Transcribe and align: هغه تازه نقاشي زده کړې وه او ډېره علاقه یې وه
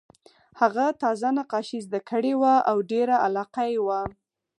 هغه 0.61 0.85
تازه 1.01 1.29
نقاشي 1.39 1.79
زده 1.85 1.99
کړې 2.09 2.33
وه 2.41 2.53
او 2.69 2.77
ډېره 2.91 3.15
علاقه 3.25 3.63
یې 3.71 3.79
وه 3.85 3.99